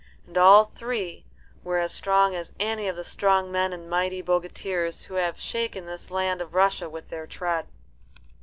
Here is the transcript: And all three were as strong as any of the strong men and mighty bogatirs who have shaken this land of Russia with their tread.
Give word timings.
And 0.25 0.35
all 0.35 0.63
three 0.65 1.25
were 1.63 1.77
as 1.77 1.93
strong 1.93 2.33
as 2.33 2.55
any 2.59 2.87
of 2.87 2.95
the 2.95 3.03
strong 3.03 3.51
men 3.51 3.71
and 3.71 3.87
mighty 3.87 4.23
bogatirs 4.23 5.03
who 5.05 5.13
have 5.13 5.39
shaken 5.39 5.85
this 5.85 6.09
land 6.09 6.41
of 6.41 6.55
Russia 6.55 6.89
with 6.89 7.09
their 7.09 7.27
tread. 7.27 7.67